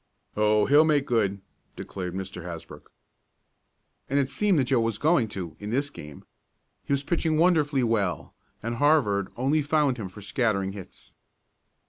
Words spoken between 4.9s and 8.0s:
going to in this game. He was pitching wonderfully